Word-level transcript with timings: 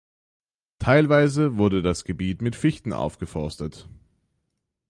Teilweise 0.79 1.57
wurde 1.59 1.83
das 1.83 2.05
Gebiet 2.05 2.41
mit 2.41 2.55
Fichten 2.55 2.91
aufgeforstet. 2.91 3.87